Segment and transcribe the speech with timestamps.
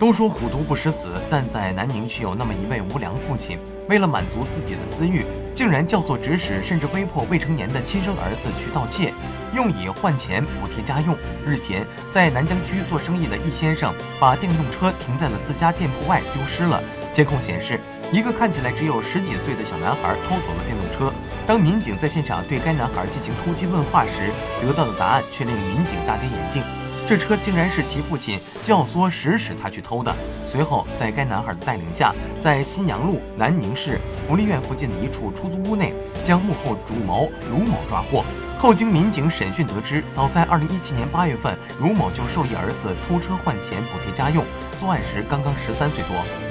[0.00, 9.12] 都说虎毒不食子，但在南宁却有那么一位无良父亲，为了满足自己的私欲，竟然教唆指使，甚至威迫未成年的亲生儿子去盗窃，
[9.54, 11.14] 用以换钱补贴家用。
[11.44, 16.82] 日前，在南江区做生意的易先生把电动车停在了自家店铺外，丢失了。
[17.12, 17.78] 监控显示，
[18.10, 21.12] 一个看起来只有十几岁的小男孩偷走了电动车。
[21.46, 24.30] 当民警在现场对该男孩进行突击问话时，
[24.62, 26.62] 得到的答案却令民警大跌眼镜。
[27.10, 30.14] 这车竟然是其父亲教唆指使他去偷的。
[30.46, 35.92] 随后，在该男孩的带领下，在新阳路南宁市福利院附近的一处出租屋内，
[36.22, 38.24] 将幕后主谋卢某抓获。
[38.56, 44.44] 后经民警审讯得知，早在2017年8月份，卢某就授意儿子偷车换钱补贴家用，
[44.78, 46.49] 作案时刚刚十三岁多。